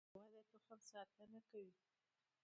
میوه 0.13 0.29
د 0.41 0.41
تخم 0.53 0.79
ساتنه 0.91 1.39
کوي 1.49 1.71